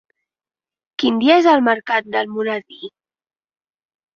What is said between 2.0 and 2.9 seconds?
d'Almoradí?